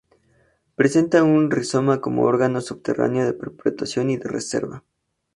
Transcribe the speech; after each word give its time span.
Presentan 0.73 1.27
un 1.27 1.51
rizoma 1.51 2.01
como 2.01 2.23
órgano 2.23 2.59
subterráneo 2.61 3.23
de 3.23 3.33
perpetuación 3.33 4.09
y 4.09 4.17
de 4.17 4.29
reserva. 4.29 4.83